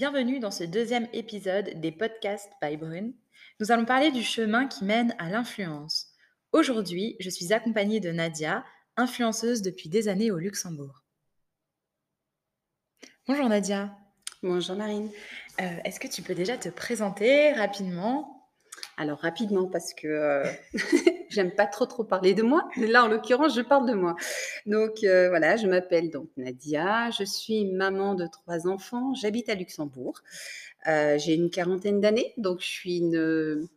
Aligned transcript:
Bienvenue 0.00 0.40
dans 0.40 0.50
ce 0.50 0.64
deuxième 0.64 1.08
épisode 1.12 1.78
des 1.78 1.92
podcasts 1.92 2.50
by 2.62 2.74
Brune. 2.78 3.12
Nous 3.60 3.70
allons 3.70 3.84
parler 3.84 4.10
du 4.10 4.22
chemin 4.22 4.66
qui 4.66 4.86
mène 4.86 5.14
à 5.18 5.28
l'influence. 5.28 6.06
Aujourd'hui, 6.52 7.16
je 7.20 7.28
suis 7.28 7.52
accompagnée 7.52 8.00
de 8.00 8.10
Nadia, 8.10 8.64
influenceuse 8.96 9.60
depuis 9.60 9.90
des 9.90 10.08
années 10.08 10.30
au 10.30 10.38
Luxembourg. 10.38 11.04
Bonjour 13.28 13.46
Nadia. 13.50 13.94
Bonjour 14.42 14.74
Marine. 14.74 15.10
Euh, 15.60 15.76
Est-ce 15.84 16.00
que 16.00 16.08
tu 16.08 16.22
peux 16.22 16.34
déjà 16.34 16.56
te 16.56 16.70
présenter 16.70 17.52
rapidement? 17.52 18.48
Alors 18.96 19.18
rapidement 19.18 19.68
parce 19.68 19.92
que 19.92 20.06
euh, 20.06 20.50
j'aime 21.30 21.52
pas 21.52 21.66
trop 21.66 21.86
trop 21.86 22.04
parler 22.04 22.34
de 22.34 22.42
moi, 22.42 22.68
mais 22.76 22.86
là 22.86 23.04
en 23.04 23.08
l'occurrence 23.08 23.54
je 23.54 23.62
parle 23.62 23.88
de 23.88 23.94
moi. 23.94 24.16
Donc 24.66 25.04
euh, 25.04 25.28
voilà, 25.28 25.56
je 25.56 25.66
m'appelle 25.66 26.10
donc 26.10 26.28
Nadia, 26.36 27.10
je 27.10 27.24
suis 27.24 27.64
maman 27.64 28.14
de 28.14 28.26
trois 28.26 28.66
enfants, 28.68 29.14
j'habite 29.14 29.48
à 29.48 29.54
Luxembourg, 29.54 30.20
Euh, 30.86 31.18
j'ai 31.18 31.34
une 31.34 31.50
quarantaine 31.50 32.00
d'années, 32.00 32.32
donc 32.38 32.60
je 32.60 32.66
suis 32.66 32.98
une, 32.98 33.68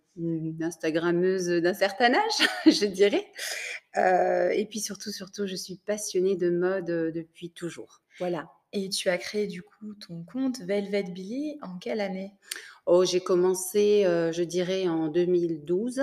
Instagrammeuse 0.61 1.47
d'un 1.47 1.73
certain 1.73 2.13
âge, 2.13 2.47
je 2.65 2.85
dirais. 2.85 3.25
Euh, 3.97 4.49
et 4.49 4.65
puis 4.65 4.79
surtout 4.79 5.11
surtout, 5.11 5.47
je 5.47 5.55
suis 5.55 5.75
passionnée 5.75 6.35
de 6.35 6.49
mode 6.49 6.85
depuis 6.85 7.49
toujours. 7.49 8.01
Voilà. 8.19 8.49
Et 8.73 8.89
tu 8.89 9.09
as 9.09 9.17
créé 9.17 9.47
du 9.47 9.61
coup 9.61 9.93
ton 9.95 10.23
compte 10.23 10.59
Velvet 10.61 11.03
Billy 11.03 11.57
en 11.61 11.77
quelle 11.77 12.01
année? 12.01 12.33
Oh, 12.85 13.05
j'ai 13.05 13.21
commencé, 13.21 14.03
euh, 14.05 14.31
je 14.33 14.43
dirais, 14.43 14.87
en 14.87 15.07
2012. 15.07 16.01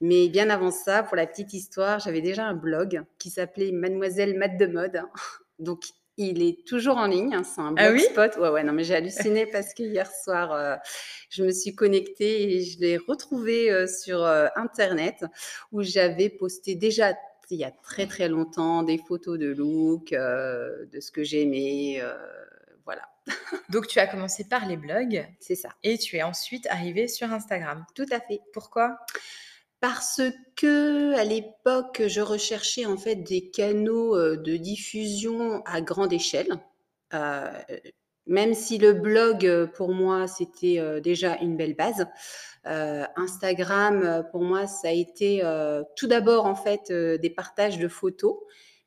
Mais 0.00 0.28
bien 0.28 0.48
avant 0.48 0.70
ça, 0.70 1.02
pour 1.02 1.16
la 1.16 1.26
petite 1.26 1.52
histoire, 1.52 1.98
j'avais 2.00 2.22
déjà 2.22 2.46
un 2.46 2.54
blog 2.54 3.02
qui 3.18 3.28
s'appelait 3.30 3.70
Mademoiselle 3.72 4.36
Mat 4.38 4.56
de 4.56 4.66
Mode. 4.66 5.02
Donc, 5.58 5.84
il 6.16 6.42
est 6.42 6.66
toujours 6.66 6.96
en 6.96 7.06
ligne. 7.06 7.34
hein, 7.34 7.44
C'est 7.44 7.60
un 7.60 7.74
Ah 7.76 7.90
oui 7.92 8.02
blogspot. 8.14 8.40
Ouais, 8.40 8.48
ouais, 8.48 8.64
non, 8.64 8.72
mais 8.72 8.84
j'ai 8.84 8.94
halluciné 8.94 9.44
parce 9.52 9.74
que 9.74 9.82
hier 9.82 10.10
soir, 10.10 10.52
euh, 10.52 10.76
je 11.28 11.44
me 11.44 11.50
suis 11.50 11.74
connectée 11.74 12.56
et 12.56 12.62
je 12.62 12.80
l'ai 12.80 12.96
retrouvé 12.96 13.70
euh, 13.70 13.86
sur 13.86 14.24
Internet 14.56 15.24
où 15.72 15.82
j'avais 15.82 16.30
posté 16.30 16.74
déjà 16.74 17.14
il 17.50 17.58
y 17.58 17.64
a 17.64 17.70
très 17.70 18.06
très 18.06 18.28
longtemps 18.28 18.82
des 18.82 18.98
photos 18.98 19.38
de 19.38 19.46
look, 19.46 20.10
de 20.10 21.00
ce 21.00 21.12
que 21.12 21.22
j'aimais. 21.22 22.02
Voilà, 22.86 23.02
Donc 23.68 23.86
tu 23.88 23.98
as 23.98 24.06
commencé 24.06 24.44
par 24.44 24.66
les 24.66 24.76
blogs 24.76 25.26
c'est 25.40 25.54
ça. 25.54 25.68
et 25.82 25.98
tu 25.98 26.16
es 26.16 26.22
ensuite 26.22 26.66
arrivée 26.68 27.08
sur 27.08 27.32
Instagram. 27.32 27.84
Tout 27.94 28.06
à 28.10 28.20
fait. 28.20 28.40
Pourquoi? 28.52 28.98
Parce 29.80 30.22
que 30.56 31.14
à 31.14 31.24
l'époque, 31.24 32.02
je 32.06 32.20
recherchais 32.22 32.86
en 32.86 32.96
fait 32.96 33.16
des 33.16 33.50
canaux 33.50 34.16
euh, 34.16 34.36
de 34.36 34.56
diffusion 34.56 35.62
à 35.66 35.82
grande 35.82 36.12
échelle. 36.12 36.58
Euh, 37.12 37.50
même 38.26 38.54
si 38.54 38.78
le 38.78 38.92
blog, 38.92 39.46
euh, 39.46 39.66
pour 39.66 39.92
moi, 39.92 40.26
c'était 40.26 41.00
déjà 41.00 41.36
une 41.36 41.56
belle 41.56 41.74
base. 41.74 42.06
Euh, 42.66 43.04
Instagram, 43.16 44.24
pour 44.32 44.42
moi, 44.42 44.66
ça 44.66 44.88
a 44.88 44.92
été 44.92 45.44
euh, 45.44 45.82
tout 45.96 46.08
d'abord 46.08 46.46
en 46.46 46.56
fait 46.56 46.92
des 46.92 47.30
partages 47.30 47.78
de 47.78 47.88
photos. 47.88 48.36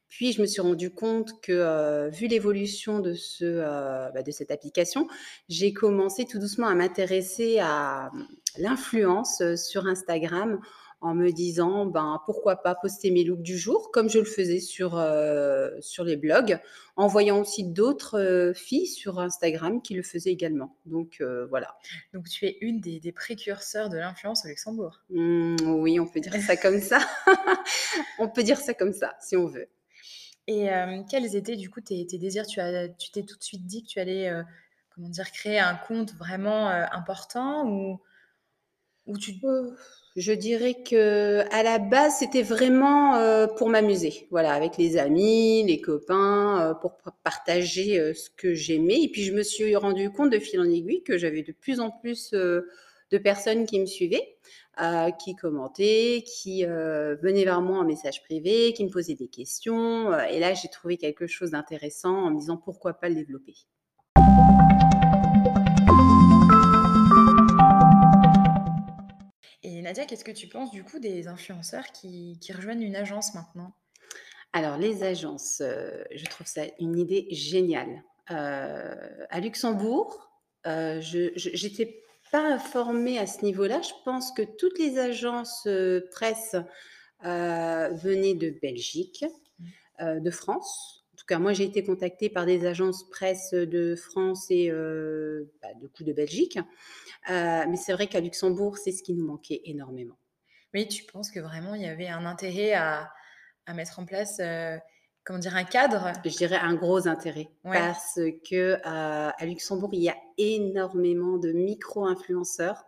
Puis 0.09 0.33
je 0.33 0.41
me 0.41 0.47
suis 0.47 0.61
rendu 0.61 0.91
compte 0.91 1.39
que, 1.41 1.51
euh, 1.51 2.09
vu 2.09 2.27
l'évolution 2.27 2.99
de, 2.99 3.13
ce, 3.13 3.45
euh, 3.45 4.09
bah, 4.11 4.23
de 4.23 4.31
cette 4.31 4.51
application, 4.51 5.07
j'ai 5.47 5.71
commencé 5.71 6.25
tout 6.25 6.39
doucement 6.39 6.67
à 6.67 6.75
m'intéresser 6.75 7.59
à 7.59 8.11
l'influence 8.57 9.41
euh, 9.41 9.55
sur 9.55 9.87
Instagram 9.87 10.59
en 11.01 11.15
me 11.15 11.31
disant 11.31 11.85
ben, 11.85 12.21
pourquoi 12.25 12.57
pas 12.57 12.75
poster 12.75 13.11
mes 13.11 13.23
looks 13.23 13.41
du 13.41 13.57
jour 13.57 13.91
comme 13.91 14.09
je 14.09 14.19
le 14.19 14.25
faisais 14.25 14.59
sur, 14.59 14.97
euh, 14.97 15.69
sur 15.79 16.03
les 16.03 16.17
blogs, 16.17 16.59
en 16.95 17.07
voyant 17.07 17.39
aussi 17.39 17.63
d'autres 17.63 18.19
euh, 18.19 18.53
filles 18.53 18.87
sur 18.87 19.19
Instagram 19.19 19.81
qui 19.81 19.93
le 19.93 20.03
faisaient 20.03 20.31
également. 20.31 20.75
Donc 20.85 21.17
euh, 21.21 21.45
voilà. 21.47 21.77
Donc 22.13 22.27
tu 22.27 22.45
es 22.45 22.57
une 22.61 22.81
des, 22.81 22.99
des 22.99 23.11
précurseurs 23.11 23.89
de 23.89 23.97
l'influence 23.97 24.45
au 24.45 24.49
Luxembourg. 24.49 25.01
Mmh, 25.09 25.55
oui, 25.61 25.99
on 25.99 26.07
peut 26.07 26.19
dire 26.19 26.35
ça 26.41 26.57
comme 26.57 26.79
ça. 26.79 26.99
on 28.19 28.27
peut 28.27 28.43
dire 28.43 28.59
ça 28.59 28.73
comme 28.73 28.93
ça 28.93 29.15
si 29.21 29.37
on 29.37 29.47
veut. 29.47 29.67
Et 30.51 30.67
quels 31.09 31.35
étaient 31.35 31.55
du 31.55 31.69
coup 31.69 31.79
tes, 31.81 32.05
désirs? 32.05 32.47
Tu 32.47 32.59
as, 32.59 32.89
tu 32.89 33.11
t'es 33.11 33.23
tout 33.23 33.37
de 33.37 33.43
suite 33.43 33.65
dit 33.65 33.83
que 33.83 33.87
tu 33.87 33.99
allais, 33.99 34.31
comment 34.95 35.09
dire, 35.09 35.31
créer 35.31 35.59
un 35.59 35.75
compte 35.75 36.13
vraiment 36.15 36.67
important 36.67 37.67
ou, 37.69 37.99
Euh, 39.43 39.71
Je 40.15 40.33
dirais 40.33 40.75
que 40.83 41.43
à 41.51 41.63
la 41.63 41.79
base, 41.79 42.17
c'était 42.19 42.41
vraiment 42.41 43.47
pour 43.57 43.69
m'amuser, 43.69 44.27
voilà, 44.31 44.53
avec 44.53 44.77
les 44.77 44.97
amis, 44.97 45.63
les 45.65 45.79
copains, 45.81 46.77
pour 46.81 46.97
partager 47.23 48.13
ce 48.13 48.29
que 48.29 48.53
j'aimais. 48.53 49.01
Et 49.03 49.09
puis, 49.09 49.23
je 49.23 49.33
me 49.33 49.43
suis 49.43 49.75
rendu 49.75 50.09
compte 50.11 50.31
de 50.31 50.39
fil 50.39 50.59
en 50.59 50.65
aiguille 50.65 51.03
que 51.03 51.17
j'avais 51.17 51.43
de 51.43 51.53
plus 51.53 51.79
en 51.79 51.91
plus 51.91 52.33
de 53.11 53.17
personnes 53.17 53.65
qui 53.65 53.79
me 53.79 53.85
suivaient, 53.85 54.37
euh, 54.81 55.11
qui 55.11 55.35
commentaient, 55.35 56.23
qui 56.25 56.65
euh, 56.65 57.15
venaient 57.21 57.43
vers 57.43 57.61
moi 57.61 57.79
en 57.79 57.85
message 57.85 58.23
privé, 58.23 58.73
qui 58.73 58.85
me 58.85 58.89
posaient 58.89 59.15
des 59.15 59.27
questions. 59.27 60.11
Euh, 60.11 60.23
Et 60.25 60.39
là, 60.39 60.53
j'ai 60.53 60.69
trouvé 60.69 60.97
quelque 60.97 61.27
chose 61.27 61.51
d'intéressant 61.51 62.15
en 62.15 62.31
me 62.31 62.39
disant 62.39 62.57
pourquoi 62.57 62.93
pas 62.93 63.09
le 63.09 63.15
développer? 63.15 63.55
Et 69.63 69.81
Nadia, 69.81 70.05
qu'est-ce 70.05 70.23
que 70.23 70.31
tu 70.31 70.47
penses 70.47 70.71
du 70.71 70.83
coup 70.83 70.99
des 70.99 71.27
influenceurs 71.27 71.87
qui, 71.91 72.37
qui 72.39 72.53
rejoignent 72.53 72.83
une 72.83 72.95
agence 72.95 73.33
maintenant? 73.33 73.73
Alors, 74.53 74.77
les 74.77 75.03
agences, 75.03 75.61
euh, 75.61 76.03
je 76.11 76.25
trouve 76.25 76.47
ça 76.47 76.63
une 76.79 76.97
idée 76.97 77.27
géniale. 77.31 78.03
Euh, 78.31 79.25
à 79.29 79.39
Luxembourg, 79.39 80.31
euh, 80.65 81.01
je 81.01 81.65
n'étais 81.65 82.03
pas 82.31 82.41
informée 82.41 83.17
à 83.19 83.27
ce 83.27 83.43
niveau-là. 83.43 83.81
Je 83.81 83.93
pense 84.05 84.31
que 84.31 84.41
toutes 84.41 84.79
les 84.79 84.99
agences 84.99 85.63
euh, 85.67 86.01
presse 86.11 86.55
euh, 87.25 87.89
venaient 87.89 88.35
de 88.35 88.49
Belgique, 88.49 89.25
euh, 89.99 90.19
de 90.19 90.31
France. 90.31 91.05
En 91.13 91.17
tout 91.17 91.25
cas, 91.25 91.39
moi, 91.39 91.53
j'ai 91.53 91.65
été 91.65 91.83
contactée 91.83 92.29
par 92.29 92.45
des 92.45 92.65
agences 92.65 93.09
presse 93.09 93.53
de 93.53 93.95
France 93.95 94.47
et 94.49 94.71
euh, 94.71 95.51
bah, 95.61 95.73
du 95.75 95.89
coup 95.89 96.03
de 96.03 96.13
Belgique. 96.13 96.57
Mais 97.27 97.75
c'est 97.75 97.93
vrai 97.93 98.07
qu'à 98.07 98.21
Luxembourg, 98.21 98.77
c'est 98.77 98.91
ce 98.91 99.03
qui 99.03 99.13
nous 99.13 99.25
manquait 99.25 99.61
énormément. 99.65 100.17
Oui, 100.73 100.87
tu 100.87 101.03
penses 101.03 101.29
que 101.31 101.39
vraiment 101.39 101.75
il 101.75 101.81
y 101.81 101.87
avait 101.87 102.07
un 102.07 102.25
intérêt 102.25 102.73
à, 102.73 103.11
à 103.65 103.73
mettre 103.73 103.99
en 103.99 104.05
place, 104.05 104.39
comment 105.23 105.39
dire, 105.39 105.55
un 105.55 105.63
cadre 105.63 106.11
je 106.25 106.35
dirais 106.35 106.57
un 106.61 106.73
gros 106.75 107.07
intérêt 107.07 107.49
Ouais. 107.63 107.77
parce 107.77 108.19
que 108.49 108.55
euh, 108.73 108.79
à 109.37 109.45
Luxembourg, 109.45 109.89
il 109.93 110.01
y 110.03 110.09
a 110.09 110.15
énormément 110.37 111.37
de 111.37 111.51
micro-influenceurs, 111.51 112.85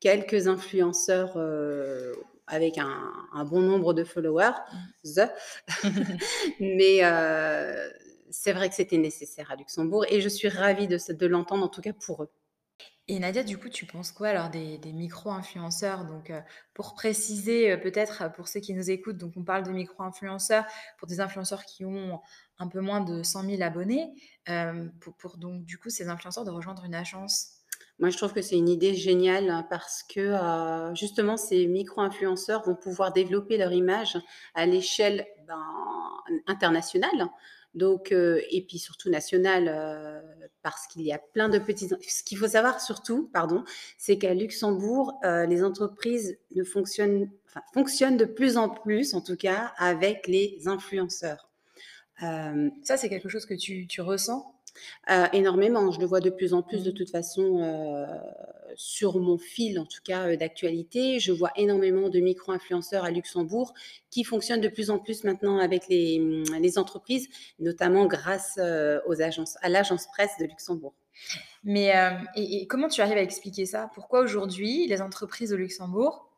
quelques 0.00 0.48
influenceurs 0.48 1.34
euh, 1.36 2.14
avec 2.46 2.76
un, 2.78 3.12
un 3.32 3.44
bon 3.44 3.60
nombre 3.60 3.94
de 3.94 4.04
followers, 4.04 4.52
the. 5.04 5.30
mais 6.60 7.04
euh, 7.04 7.88
c'est 8.30 8.52
vrai 8.52 8.68
que 8.68 8.74
c'était 8.74 8.98
nécessaire 8.98 9.50
à 9.50 9.56
Luxembourg 9.56 10.04
et 10.08 10.20
je 10.20 10.28
suis 10.28 10.48
ravie 10.48 10.88
de 10.88 11.26
l'entendre, 11.26 11.64
en 11.64 11.68
tout 11.68 11.80
cas 11.80 11.92
pour 11.92 12.24
eux. 12.24 12.30
Et 13.12 13.18
Nadia, 13.18 13.42
du 13.42 13.58
coup, 13.58 13.68
tu 13.68 13.84
penses 13.84 14.10
quoi 14.10 14.28
alors 14.28 14.48
des, 14.48 14.78
micro-influenceurs? 14.86 16.06
Donc, 16.06 16.30
euh, 16.30 16.40
pour 16.72 16.94
préciser, 16.94 17.70
euh, 17.70 17.76
peut-être 17.76 18.22
euh, 18.22 18.28
pour 18.30 18.48
ceux 18.48 18.60
qui 18.60 18.72
nous 18.72 18.90
écoutent, 18.90 19.18
donc 19.18 19.34
on 19.36 19.44
parle 19.44 19.64
de 19.64 19.70
micro-influenceurs 19.70 20.64
pour 20.96 21.06
des 21.08 21.20
influenceurs 21.20 21.66
qui 21.66 21.84
ont 21.84 22.22
un 22.58 22.68
peu 22.68 22.80
moins 22.80 23.02
de 23.02 23.22
100 23.22 23.42
000 23.50 23.62
abonnés, 23.62 24.14
pour, 25.18 25.36
donc 25.36 25.66
du 25.66 25.76
coup 25.76 25.90
ces 25.90 26.08
influenceurs 26.08 26.46
de 26.46 26.50
rejoindre 26.50 26.86
une 26.86 26.94
agence. 26.94 27.58
Moi, 27.98 28.08
je 28.08 28.16
trouve 28.16 28.32
que 28.32 28.40
c'est 28.40 28.56
une 28.56 28.70
idée 28.70 28.94
géniale 28.94 29.50
hein, 29.50 29.66
parce 29.68 30.02
que 30.02 30.34
justement, 30.94 31.36
ces 31.36 31.66
micro-influenceurs 31.66 32.62
vont 32.62 32.76
pouvoir 32.76 33.12
développer 33.12 33.58
leur 33.58 33.72
image 33.72 34.16
à 34.54 34.64
l'échelle 34.64 35.26
ben, 35.46 35.60
internationale. 36.46 37.28
Donc, 37.74 38.12
euh, 38.12 38.40
et 38.50 38.62
puis 38.62 38.78
surtout 38.78 39.08
nationale, 39.08 39.66
euh, 39.68 40.20
parce 40.62 40.86
qu'il 40.86 41.02
y 41.02 41.12
a 41.12 41.18
plein 41.18 41.48
de 41.48 41.58
petits. 41.58 41.88
Ce 41.88 42.22
qu'il 42.22 42.36
faut 42.38 42.48
savoir 42.48 42.80
surtout, 42.80 43.30
pardon, 43.32 43.64
c'est 43.98 44.18
qu'à 44.18 44.34
Luxembourg, 44.34 45.18
euh, 45.24 45.46
les 45.46 45.64
entreprises 45.64 46.38
ne 46.54 46.64
fonctionnent, 46.64 47.30
enfin, 47.46 47.62
fonctionnent 47.72 48.18
de 48.18 48.26
plus 48.26 48.56
en 48.58 48.68
plus, 48.68 49.14
en 49.14 49.22
tout 49.22 49.36
cas, 49.36 49.72
avec 49.78 50.26
les 50.26 50.58
influenceurs. 50.66 51.48
Ça, 52.20 52.96
c'est 52.96 53.08
quelque 53.08 53.28
chose 53.28 53.46
que 53.46 53.54
tu, 53.54 53.86
tu 53.88 54.00
ressens? 54.00 54.46
énormément. 55.32 55.90
Je 55.90 56.00
le 56.00 56.06
vois 56.06 56.20
de 56.20 56.30
plus 56.30 56.54
en 56.54 56.62
plus 56.62 56.82
de 56.82 56.90
Mhm. 56.90 56.96
toute 56.96 57.10
façon 57.10 58.06
sur 58.76 59.18
mon 59.18 59.38
fil, 59.38 59.78
en 59.78 59.84
tout 59.84 60.00
cas 60.04 60.28
euh, 60.28 60.36
d'actualité. 60.36 61.20
Je 61.20 61.32
vois 61.32 61.50
énormément 61.56 62.08
de 62.08 62.20
micro-influenceurs 62.20 63.04
à 63.04 63.10
Luxembourg 63.10 63.74
qui 64.10 64.24
fonctionnent 64.24 64.60
de 64.60 64.68
plus 64.68 64.90
en 64.90 64.98
plus 64.98 65.24
maintenant 65.24 65.58
avec 65.58 65.88
les, 65.88 66.20
hum, 66.20 66.44
entreprises, 66.76 67.28
notamment 67.58 68.06
grâce 68.06 68.58
euh, 68.58 69.00
aux 69.06 69.20
agences, 69.22 69.56
à 69.62 69.68
l'agence 69.68 70.06
presse 70.06 70.32
de 70.38 70.44
Luxembourg. 70.44 70.94
Mais 71.64 71.96
euh, 71.96 72.10
et, 72.36 72.66
comment 72.66 72.88
tu 72.88 73.00
arrives 73.00 73.18
à 73.18 73.22
expliquer 73.22 73.66
ça? 73.66 73.90
Pourquoi 73.94 74.20
aujourd'hui 74.20 74.86
les 74.86 75.02
entreprises 75.02 75.52
au 75.52 75.56
Luxembourg 75.56 76.28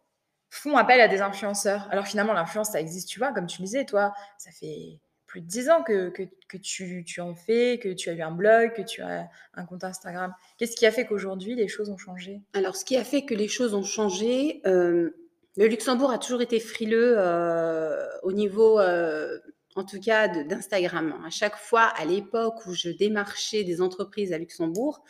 font 0.50 0.76
appel 0.76 1.00
à 1.00 1.08
des 1.08 1.20
influenceurs? 1.20 1.88
Alors 1.90 2.06
finalement, 2.06 2.32
l'influence, 2.32 2.70
ça 2.70 2.80
existe, 2.80 3.08
tu 3.08 3.18
vois, 3.18 3.32
comme 3.32 3.46
tu 3.46 3.62
disais, 3.62 3.84
toi, 3.84 4.12
ça 4.38 4.50
fait 4.50 4.98
plus 5.34 5.40
de 5.40 5.48
10 5.48 5.68
ans 5.68 5.82
que 5.82 6.10
que 6.10 6.56
tu 6.56 7.02
tu 7.04 7.20
en 7.20 7.34
fais, 7.34 7.80
que 7.82 7.88
tu 7.88 8.08
as 8.08 8.12
eu 8.12 8.22
un 8.22 8.30
blog, 8.30 8.72
que 8.72 8.82
tu 8.82 9.02
as 9.02 9.28
un 9.54 9.66
compte 9.66 9.82
Instagram. 9.82 10.32
Qu'est-ce 10.58 10.76
qui 10.76 10.86
a 10.86 10.92
fait 10.92 11.06
qu'aujourd'hui 11.06 11.56
les 11.56 11.66
choses 11.66 11.90
ont 11.90 11.96
changé? 11.96 12.40
Alors 12.52 12.76
ce 12.76 12.84
qui 12.84 12.96
a 12.96 13.02
fait 13.02 13.24
que 13.24 13.34
les 13.34 13.48
choses 13.48 13.74
ont 13.74 13.82
changé, 13.82 14.60
hem, 14.64 15.10
le 15.56 15.66
Luxembourg 15.66 16.12
a 16.12 16.18
toujours 16.18 16.40
été 16.40 16.60
frileux, 16.60 17.16
heu, 17.18 17.96
au 18.22 18.30
niveau, 18.30 18.78
heu, 18.78 19.42
en 19.74 19.82
tout 19.82 19.98
cas 19.98 20.28
d'Instagram. 20.28 21.20
À 21.26 21.30
chaque 21.30 21.56
fois, 21.56 21.82
à 21.82 22.04
l'époque 22.04 22.64
où 22.66 22.72
je 22.72 22.90
démarchais 22.90 23.64
des 23.64 23.80
entreprises 23.80 24.32
à 24.32 24.38
Luxembourg, 24.38 25.02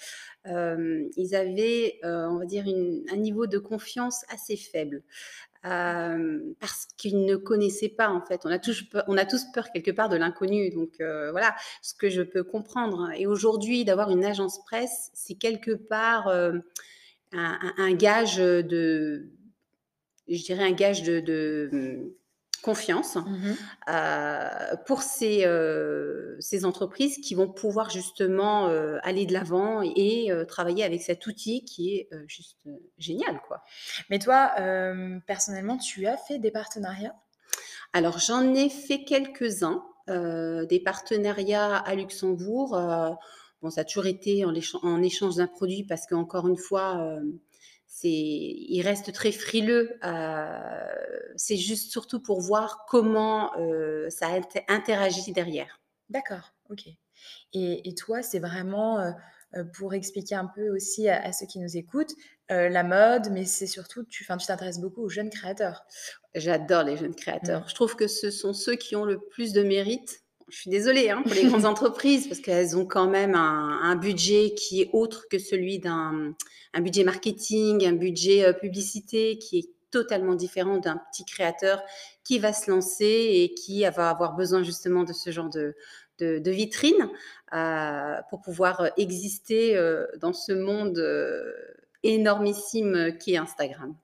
ils 0.46 1.34
avaient, 1.34 1.98
on 2.02 2.38
va 2.38 2.46
dire 2.46 2.64
un 3.12 3.16
niveau 3.16 3.46
de 3.46 3.58
confiance 3.58 4.24
assez 4.30 4.56
faible. 4.56 5.02
Hem, 5.64 6.54
parce 6.60 6.86
qu'ils 6.98 7.24
ne 7.24 7.36
connaissaient 7.36 7.88
pas 7.88 8.10
en 8.10 8.20
fait. 8.20 8.42
On 8.44 8.50
a 8.50 8.58
tous 8.58 9.44
peur 9.52 9.66
quelque 9.72 9.90
part 9.90 10.08
de 10.10 10.16
l'inconnu 10.16 10.70
donc 10.70 10.90
heu, 11.00 11.30
voilà, 11.30 11.54
ce 11.82 11.94
que 11.94 12.10
je 12.10 12.22
peux 12.22 12.44
comprendre 12.44 13.10
et 13.16 13.26
aujourd'hui 13.26 13.84
d'avoir 13.84 14.10
une 14.10 14.24
agence 14.24 14.62
presse, 14.66 15.10
c'est 15.14 15.34
quelque 15.36 15.72
part, 15.72 16.30
hem, 16.30 16.62
un 17.32 17.92
gage, 17.94 18.36
de 18.36 19.30
je 20.28 20.42
dirais 20.44 20.64
un 20.64 20.72
gage 20.72 21.02
de 21.02 22.14
confiance, 22.64 23.16
Mmh 23.16 23.52
heu, 23.90 24.76
pour 24.86 25.02
ces, 25.02 25.44
heu, 25.46 26.36
ces 26.40 26.64
entreprises 26.64 27.18
qui 27.18 27.34
vont 27.34 27.48
pouvoir 27.48 27.90
justement, 27.90 28.68
heu, 28.70 28.98
aller 29.02 29.26
de 29.26 29.32
l'avant 29.34 29.82
et 29.82 30.30
travailler 30.48 30.84
avec 30.84 31.02
cet 31.02 31.26
outil 31.26 31.64
qui 31.64 31.96
est, 31.96 32.08
juste, 32.26 32.56
génial 32.98 33.40
quoi. 33.46 33.62
Mais 34.10 34.18
toi, 34.18 34.52
personnellement, 35.26 35.76
tu 35.76 36.06
as 36.06 36.16
fait 36.16 36.38
des 36.38 36.50
partenariats? 36.50 37.14
Alors 37.92 38.18
j'en 38.18 38.54
ai 38.54 38.68
fait 38.68 39.04
quelques-uns, 39.04 39.84
des 40.08 40.80
partenariats 40.84 41.76
à 41.76 41.94
Luxembourg, 41.94 42.70
bon 43.62 43.70
ça 43.70 43.82
a 43.82 43.84
toujours 43.84 44.06
été 44.06 44.44
en 44.44 45.02
échange 45.02 45.36
d'un 45.36 45.46
produit 45.46 45.84
parce 45.84 46.06
qu'encore 46.06 46.48
une 46.48 46.56
fois, 46.58 47.18
ils 48.02 48.82
restent 48.82 49.12
très 49.12 49.32
frileux, 49.32 49.98
heu, 50.04 51.32
c'est 51.36 51.56
juste 51.56 51.90
surtout 51.92 52.20
pour 52.20 52.40
voir 52.40 52.84
comment, 52.88 53.52
heu, 53.58 54.08
ça 54.10 54.28
interagit 54.68 55.32
derrière. 55.32 55.80
D'accord, 56.10 56.54
OK. 56.70 56.86
Et 57.54 57.88
et 57.88 57.94
toi, 57.94 58.22
c'est 58.22 58.38
vraiment, 58.40 59.00
heu, 59.00 59.70
pour 59.74 59.94
expliquer 59.94 60.34
un 60.36 60.46
peu 60.46 60.70
aussi 60.74 61.08
à 61.08 61.22
à 61.24 61.32
ceux 61.32 61.46
qui 61.46 61.58
nous 61.60 61.76
écoutent, 61.76 62.14
la 62.50 62.84
mode, 62.84 63.30
mais 63.32 63.44
c'est 63.46 63.66
surtout 63.68 64.04
tu 64.04 64.26
t'intéresses 64.26 64.80
beaucoup 64.80 65.02
aux 65.02 65.08
jeunes 65.10 65.30
créateurs? 65.30 65.86
J'adore 66.34 66.82
les 66.84 66.96
jeunes 66.96 67.14
Mmh. 67.42 67.54
créateurs. 67.54 67.68
Je 67.68 67.74
trouve 67.74 67.96
que 67.96 68.06
ce 68.08 68.30
sont 68.30 68.52
ceux 68.52 68.76
qui 68.76 68.96
ont 68.96 69.04
le 69.04 69.20
plus 69.20 69.52
de 69.52 69.62
mérite. 69.62 70.23
Je 70.48 70.56
suis 70.58 70.70
désolée, 70.70 71.10
hein, 71.10 71.22
pour 71.22 71.34
les 71.34 71.44
grandes 71.44 71.64
entreprises 71.64 72.28
parce 72.28 72.40
qu'elles 72.40 72.76
ont 72.76 72.86
quand 72.86 73.08
même 73.08 73.34
un 73.34 73.80
un 73.82 73.96
budget 73.96 74.54
qui 74.54 74.82
est 74.82 74.90
autre 74.92 75.26
que 75.30 75.38
celui 75.38 75.78
d'un 75.78 76.34
un 76.74 76.80
budget 76.80 77.04
marketing, 77.04 77.86
un 77.86 77.92
budget, 77.92 78.46
heu, 78.48 78.52
publicité 78.54 79.38
qui 79.38 79.58
est 79.58 79.68
totalement 79.90 80.34
différent 80.34 80.78
d'un 80.78 81.00
petit 81.10 81.24
créateur 81.24 81.82
qui 82.24 82.38
va 82.38 82.52
se 82.52 82.70
lancer 82.70 83.04
et 83.06 83.54
qui 83.54 83.82
va 83.96 84.10
avoir 84.10 84.34
besoin 84.34 84.62
justement 84.62 85.04
de 85.04 85.12
ce 85.12 85.30
genre 85.30 85.48
de 85.50 85.74
de 86.18 86.38
de 86.38 86.50
vitrine, 86.50 87.08
heu, 87.54 88.16
pour 88.30 88.40
pouvoir, 88.42 88.82
heu, 88.82 88.90
exister, 88.98 89.76
dans 90.20 90.32
ce 90.32 90.52
monde, 90.52 90.98
énormissime, 92.02 93.16
qui 93.18 93.34
est 93.34 93.38
Instagram. 93.38 93.94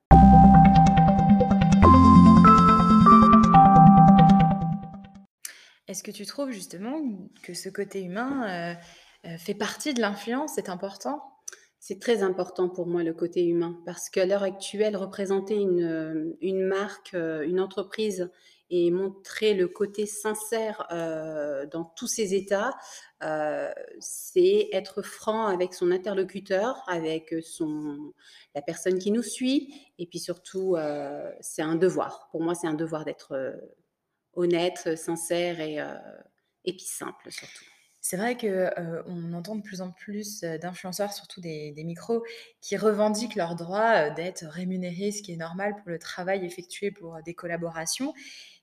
Est-ce 5.90 6.04
que 6.04 6.12
tu 6.12 6.24
trouves 6.24 6.52
justement 6.52 7.02
que 7.42 7.52
ce 7.52 7.68
côté 7.68 8.00
humain, 8.02 8.76
heu 9.26 9.28
heu, 9.28 9.36
fait 9.38 9.54
partie 9.54 9.92
de 9.92 10.00
l'influence, 10.00 10.52
c'est 10.54 10.68
important? 10.68 11.20
C'est 11.80 11.98
très 11.98 12.22
important 12.22 12.68
pour 12.68 12.86
moi 12.86 13.02
le 13.02 13.12
côté 13.12 13.44
humain 13.44 13.76
parce 13.84 14.08
qu'à 14.08 14.24
l'heure 14.24 14.44
actuelle, 14.44 14.96
représenter 14.96 15.56
une, 15.56 16.36
une 16.40 16.62
marque, 16.62 17.14
une 17.14 17.58
entreprise 17.58 18.30
et 18.70 18.92
montrer 18.92 19.52
le 19.54 19.66
côté 19.66 20.06
sincère, 20.06 20.86
dans 21.72 21.84
tous 21.96 22.06
ses 22.06 22.34
états, 22.34 22.76
c'est 23.98 24.68
être 24.72 25.02
franc 25.02 25.46
avec 25.46 25.74
son 25.74 25.90
interlocuteur, 25.90 26.84
avec, 26.86 27.34
son 27.42 28.12
la 28.54 28.62
personne 28.62 28.98
qui 29.00 29.10
nous 29.10 29.24
suit 29.24 29.74
et 29.98 30.06
puis 30.06 30.20
surtout, 30.20 30.76
c'est 31.40 31.62
un 31.62 31.74
devoir. 31.74 32.28
Pour 32.30 32.42
moi, 32.42 32.54
c'est 32.54 32.68
un 32.68 32.74
devoir 32.74 33.04
d'être, 33.04 33.34
honnête, 34.34 34.96
sincère 34.96 35.60
et 35.60 35.80
heu 35.80 35.94
et 36.64 36.72
puis 36.72 36.84
simple 36.84 37.30
surtout. 37.32 37.64
C'est 38.02 38.16
vrai 38.16 38.36
que, 38.36 38.46
heu, 38.80 39.02
on 39.06 39.32
entend 39.34 39.56
de 39.56 39.62
plus 39.62 39.82
en 39.82 39.90
plus, 39.92 40.42
heu, 40.42 40.58
d'influenceurs, 40.58 41.12
surtout 41.12 41.40
des 41.40 41.72
des 41.72 41.84
micros, 41.84 42.24
qui 42.62 42.76
revendiquent 42.76 43.34
leur 43.36 43.56
droit, 43.56 44.10
d'être 44.10 44.44
rémunérés, 44.46 45.12
ce 45.12 45.22
qui 45.22 45.32
est 45.32 45.36
normal 45.36 45.76
pour 45.76 45.90
le 45.90 45.98
travail 45.98 46.44
effectué 46.46 46.90
pour, 46.90 47.18
des 47.24 47.34
collaborations. 47.34 48.14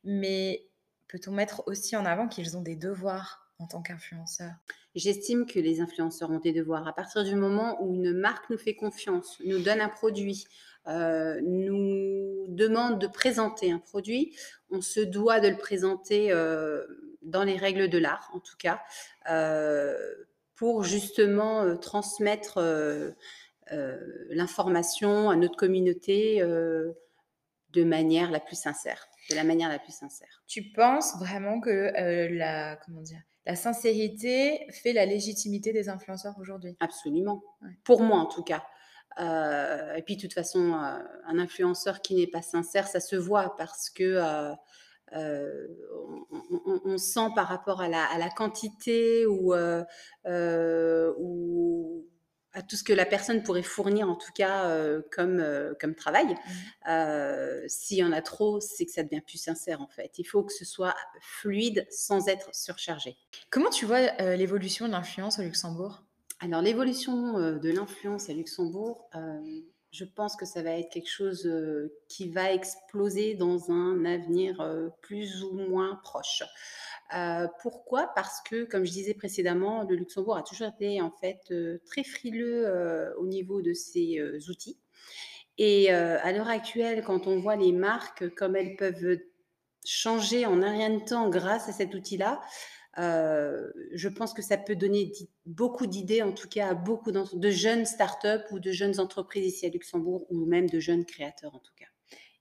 Mais 0.03 0.69
peut-on 1.07 1.31
mettre 1.33 1.63
aussi 1.67 1.95
en 1.97 2.05
avant 2.05 2.27
qu'ils 2.27 2.57
ont 2.57 2.61
des 2.61 2.75
devoirs? 2.75 3.46
En 3.59 3.68
tant 3.68 3.81
qu'influenceurs? 3.81 4.54
J'estime 4.95 5.45
que 5.45 5.59
les 5.59 5.81
influenceurs 5.81 6.31
ont 6.31 6.39
des 6.39 6.51
devoirs. 6.54 6.88
À 6.88 6.94
partir 6.94 7.24
du 7.24 7.36
moment 7.36 7.81
où 7.83 7.94
une 7.94 8.13
marque 8.13 8.50
nous 8.50 8.57
fait 8.57 8.75
confiance, 8.75 9.39
nous 9.45 9.59
donne 9.59 9.81
un 9.81 9.89
produit, 9.89 10.45
heu, 10.88 11.39
nous 11.42 12.45
demande 12.50 13.00
de 13.00 13.07
présenter 13.07 13.71
un 13.71 13.80
produit, 13.80 14.36
on 14.69 14.81
se 14.81 15.00
doit 15.00 15.39
de 15.39 15.50
le 15.50 15.57
présenter, 15.57 16.31
heu, 16.31 17.15
dans 17.21 17.44
les 17.44 17.57
règles 17.57 17.89
de 17.89 17.98
l'art, 17.98 18.30
en 18.33 18.39
tout 18.39 18.56
cas, 18.57 18.81
heu, 19.30 20.27
pour 20.56 20.83
justement, 20.83 21.77
transmettre, 21.77 22.60
l'information 24.30 25.30
à 25.30 25.36
notre 25.36 25.56
communauté, 25.57 26.42
de 26.42 27.83
manière 27.83 28.31
la 28.31 28.39
plus 28.39 28.60
sincère 28.60 29.07
de 29.30 29.36
la 29.36 29.44
manière 29.44 29.68
la 29.69 29.77
plus 29.77 29.92
sincère. 29.92 30.42
Tu 30.48 30.71
penses 30.71 31.18
vraiment 31.19 31.60
que, 31.60 31.92
la 32.33 32.77
comment 32.77 33.01
dire? 33.01 33.19
La 33.47 33.55
sincérité 33.55 34.67
fait 34.73 34.91
la 34.91 35.05
légitimité 35.05 35.71
des 35.71 35.88
influenceurs 35.88 36.35
aujourd'hui? 36.38 36.77
Absolument. 36.81 37.41
Ouais. 37.61 37.69
Pour 37.85 38.01
moi, 38.01 38.17
en 38.19 38.25
tout 38.25 38.44
cas. 38.44 38.63
Heu 39.19 39.97
et 39.97 40.01
puis, 40.03 40.15
de 40.17 40.21
toute 40.21 40.33
façon, 40.33 40.73
heu, 40.73 41.07
un 41.25 41.39
influenceur 41.39 42.01
qui 42.01 42.13
n'est 42.15 42.27
pas 42.27 42.41
sincère, 42.44 42.88
ça 42.88 42.99
se 42.99 43.15
voit 43.15 43.55
parce 43.55 43.89
que, 43.89 44.03
heu, 44.03 44.55
on 45.13 46.25
on 46.31 46.61
on 46.65 46.81
on 46.85 46.97
sent 46.97 47.29
par 47.35 47.47
rapport 47.47 47.81
à 47.81 47.89
la 47.89 48.03
à 48.05 48.17
la 48.19 48.29
quantité 48.29 49.25
ou, 49.27 49.55
ou 50.25 52.07
à 52.57 52.63
tout 52.63 52.75
ce 52.75 52.83
que 52.83 52.93
la 52.93 53.05
personne 53.05 53.43
pourrait 53.43 53.63
fournir, 53.63 54.09
en 54.09 54.15
tout 54.15 54.31
cas, 54.33 54.69
heu, 54.69 55.07
comme, 55.11 55.39
heu, 55.39 55.77
comme 55.79 55.95
travail. 55.95 56.25
Mmh. 56.25 56.89
Heu, 56.89 57.63
s'il 57.67 57.97
y 57.97 58.03
en 58.03 58.11
a 58.11 58.21
trop, 58.21 58.59
c'est 58.59 58.85
que 58.85 58.91
ça 58.91 59.03
devient 59.03 59.21
plus 59.21 59.37
sincère, 59.37 59.81
en 59.81 59.87
fait. 59.87 60.17
Il 60.17 60.23
faut 60.23 60.43
que 60.43 60.53
ce 60.53 60.65
soit 60.65 60.95
fluide 61.21 61.85
sans 61.91 62.27
être 62.27 62.53
surchargé. 62.55 63.15
Comment 63.49 63.69
tu 63.69 63.85
vois, 63.85 63.99
heu, 64.21 64.35
l'évolution 64.35 64.87
de 64.87 64.91
l'influence 64.91 65.39
au 65.39 65.43
Luxembourg? 65.43 66.03
Alors 66.39 66.61
l'évolution, 66.61 67.33
de 67.39 67.69
l'influence 67.71 68.29
à 68.29 68.33
Luxembourg, 68.33 69.09
je 69.91 70.06
pense 70.06 70.36
que 70.36 70.46
ça 70.46 70.62
va 70.62 70.72
être 70.72 70.89
quelque 70.91 71.10
chose, 71.10 71.46
heu, 71.46 71.94
qui 72.10 72.29
va 72.29 72.51
exploser 72.53 73.36
dans 73.36 73.72
un 73.72 74.06
avenir, 74.06 74.62
heu, 74.62 74.91
plus 75.01 75.44
ou 75.44 75.53
moins 75.53 76.00
proche. 76.03 76.44
Heu, 77.15 77.48
pourquoi? 77.62 78.12
Parce 78.15 78.41
que, 78.41 78.65
comme 78.65 78.86
je 78.86 78.91
disais 78.91 79.13
précédemment, 79.13 79.84
le 79.84 79.96
Luxembourg 79.96 80.38
a 80.38 80.44
toujours 80.44 80.67
été 80.67 81.01
en 81.01 81.12
fait, 81.12 81.53
très 81.86 82.03
frileux, 82.03 82.67
au 83.17 83.27
niveau 83.27 83.62
de 83.62 83.74
ses, 83.74 84.22
outils 84.50 84.77
et 85.58 85.89
à 85.89 86.32
l'heure 86.32 86.50
actuelle, 86.50 87.03
quand 87.03 87.27
on 87.27 87.39
voit 87.39 87.56
les 87.56 87.72
marques 87.72 88.29
comme 88.36 88.56
elles 88.56 88.75
peuvent, 88.75 89.17
changer 89.88 90.46
en 90.46 90.62
un 90.62 90.72
rien 90.72 90.89
de 90.89 91.03
temps 91.03 91.29
grâce 91.29 91.70
à 91.70 91.72
cet 91.72 91.96
outil-là, 91.96 92.41
Heu, 92.98 93.74
je 93.94 94.10
pense 94.10 94.34
que 94.34 94.42
ça 94.42 94.58
peut 94.58 94.75
donner 94.75 95.12
beaucoup 95.46 95.86
d'idées, 95.88 96.24
en 96.24 96.34
tout 96.34 96.48
cas 96.50 96.70
à 96.70 96.74
beaucoup 96.74 97.12
de 97.12 97.50
jeunes 97.51 97.86
startups 97.86 98.46
ou 98.51 98.60
de 98.60 98.72
jeunes 98.72 99.00
entreprises 99.00 99.46
ici 99.56 99.66
à 99.66 99.70
Luxembourg 99.70 100.25
ou 100.32 100.46
même 100.46 100.70
de 100.70 100.80
jeunes 100.80 101.06
créateurs, 101.06 101.56
en 101.56 101.60
tout 101.60 101.74
cas. 101.75 101.86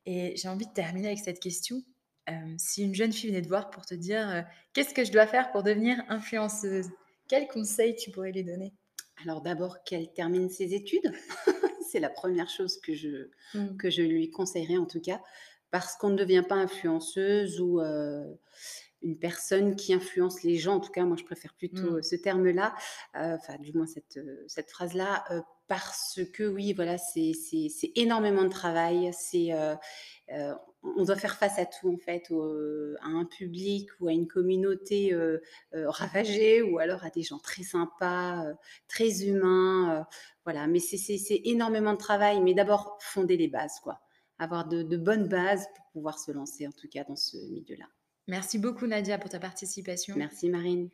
Et 0.07 0.37
j'ai 0.37 0.49
envie 0.49 0.67
de 0.67 0.73
terminer 0.73 1.09
avec 1.09 1.19
cette 1.21 1.41
question. 1.41 1.83
Hem, 2.27 2.59
si 2.59 2.85
une 2.85 2.95
jeune 2.95 3.13
fille 3.13 3.31
venait 3.31 3.43
te 3.43 3.49
voir 3.49 3.71
pour 3.71 3.87
te 3.87 3.95
dire, 3.95 4.29
heu: 4.31 4.43
«Qu'est-ce 4.75 4.95
que 4.95 5.05
je 5.05 5.13
dois 5.13 5.27
faire 5.27 5.53
pour 5.53 5.63
devenir 5.63 6.03
influenceuse?» 6.09 6.89
quels 7.29 7.47
conseils 7.47 7.95
tu 7.95 8.11
pourrais 8.11 8.33
lui 8.33 8.43
donner? 8.43 8.75
Alors 9.23 9.41
d'abord 9.41 9.83
qu'elle 9.85 10.13
termine 10.13 10.51
ses 10.51 10.75
études, 10.75 11.11
c'est 11.91 12.01
la 12.01 12.11
première 12.11 12.49
chose 12.49 12.79
que 12.81 12.95
je 12.95 13.31
Mmh. 13.55 13.79
que 13.79 13.91
je 13.91 14.03
lui 14.03 14.31
conseillerais 14.31 14.77
en 14.79 14.87
tout 14.87 15.01
cas, 15.01 15.23
parce 15.71 15.97
qu'on 15.97 16.11
ne 16.11 16.17
devient 16.17 16.45
pas 16.49 16.55
influenceuse 16.57 17.61
ou, 17.61 17.81
une 19.07 19.19
personne 19.19 19.77
qui 19.77 19.95
influence 19.95 20.43
les 20.43 20.57
gens. 20.57 20.77
En 20.77 20.81
tout 20.81 20.91
cas, 20.93 21.05
moi 21.05 21.17
je 21.17 21.25
préfère 21.25 21.55
plutôt, 21.55 21.93
Mmh. 21.93 21.99
heu, 21.99 22.03
ce 22.03 22.17
terme-là, 22.17 22.75
heu, 23.17 23.35
enfin 23.37 23.57
du 23.59 23.73
moins 23.73 23.87
cette, 23.87 24.19
cette 24.49 24.71
phrase-là, 24.71 25.25
parce 25.69 26.21
que 26.33 26.45
oui, 26.45 26.73
voilà, 26.73 26.97
c'est 26.99 27.33
énormément 27.97 28.45
de 28.45 28.49
travail, 28.49 29.11
c'est, 29.13 29.51
on 30.83 31.05
doit 31.05 31.17
faire 31.17 31.37
face 31.37 31.59
à 31.59 31.67
tout 31.67 31.93
en 31.93 31.97
fait, 31.99 32.31
à 33.03 33.07
un 33.09 33.25
public 33.25 33.89
ou 34.01 34.09
à 34.09 34.13
une 34.13 34.27
communauté 34.29 35.13
euh, 35.13 35.39
euh, 35.75 35.91
ravagée 35.91 36.63
ou 36.63 36.79
alors 36.79 37.05
à 37.05 37.11
des 37.11 37.23
gens 37.23 37.39
très 37.39 37.63
sympas, 37.63 38.45
euh, 38.47 38.55
très 38.89 39.25
humains. 39.25 40.07
voilà, 40.45 40.67
mais 40.67 40.79
c'est 40.81 41.41
énormément 41.45 41.93
de 41.93 41.99
travail. 41.99 42.41
Mais 42.41 42.55
d'abord, 42.55 42.99
fonder 43.01 43.37
les 43.37 43.49
bases, 43.49 43.81
quoi. 43.83 44.01
Avoir 44.39 44.69
de, 44.69 44.83
de 44.83 44.97
bonnes 44.97 45.29
bases 45.29 45.67
pour 45.75 45.85
pouvoir 45.93 46.19
se 46.19 46.31
lancer 46.31 46.67
en 46.67 46.73
tout 46.73 46.89
cas 46.89 47.05
dans 47.05 47.17
ce 47.17 47.37
milieu-là. 47.51 47.87
Merci 48.29 48.59
beaucoup 48.59 48.87
Nadia 48.87 49.19
pour 49.19 49.31
ta 49.31 49.39
participation. 49.39 50.15
Merci 50.17 50.49
Marine. 50.49 50.89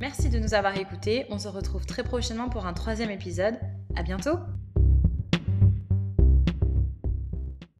Merci 0.00 0.28
de 0.28 0.38
nous 0.38 0.54
avoir 0.54 0.76
écoutés. 0.76 1.26
On 1.30 1.38
se 1.38 1.48
retrouve 1.48 1.86
très 1.86 2.04
prochainement 2.04 2.48
pour 2.48 2.66
un 2.66 2.72
troisième 2.72 3.10
épisode. 3.10 3.58
À 3.96 4.02
bientôt! 4.02 4.38